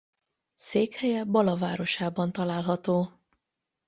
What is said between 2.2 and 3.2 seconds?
található.